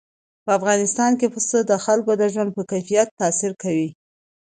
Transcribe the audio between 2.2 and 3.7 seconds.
ژوند په کیفیت تاثیر